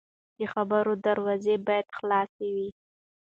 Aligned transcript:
د 0.37 0.41
خبرو 0.53 0.93
دروازه 1.05 1.53
باید 1.67 1.87
خلاصه 1.97 2.45
وي 2.55 2.69